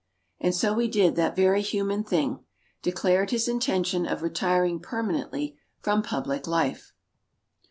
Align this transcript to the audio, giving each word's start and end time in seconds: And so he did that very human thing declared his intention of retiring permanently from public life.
And 0.39 0.55
so 0.55 0.79
he 0.79 0.87
did 0.87 1.15
that 1.17 1.35
very 1.35 1.61
human 1.61 2.03
thing 2.03 2.39
declared 2.81 3.29
his 3.29 3.47
intention 3.47 4.07
of 4.07 4.23
retiring 4.23 4.79
permanently 4.79 5.59
from 5.79 6.01
public 6.01 6.47
life. 6.47 6.91